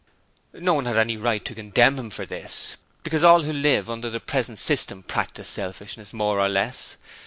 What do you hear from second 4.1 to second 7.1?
present system practise selfishness, more or less.